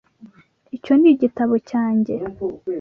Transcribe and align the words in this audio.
Icyo 0.77 0.93
ni 0.99 1.07
igitabo 1.13 1.55
cyanjye. 1.69 2.15